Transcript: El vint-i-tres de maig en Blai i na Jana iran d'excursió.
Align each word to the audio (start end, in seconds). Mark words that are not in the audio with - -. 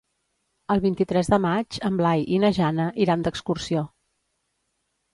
El 0.75 0.81
vint-i-tres 0.85 1.29
de 1.33 1.39
maig 1.43 1.79
en 1.91 2.01
Blai 2.01 2.25
i 2.39 2.41
na 2.47 2.51
Jana 2.61 2.91
iran 3.07 3.29
d'excursió. 3.31 3.89